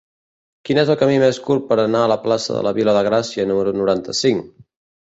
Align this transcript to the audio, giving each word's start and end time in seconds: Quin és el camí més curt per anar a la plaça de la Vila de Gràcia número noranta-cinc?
Quin 0.69 0.79
és 0.83 0.89
el 0.93 0.97
camí 1.01 1.19
més 1.25 1.39
curt 1.49 1.67
per 1.73 1.77
anar 1.85 2.01
a 2.07 2.09
la 2.15 2.19
plaça 2.27 2.57
de 2.59 2.65
la 2.69 2.75
Vila 2.81 2.99
de 2.99 3.07
Gràcia 3.11 3.51
número 3.53 3.79
noranta-cinc? 3.81 4.55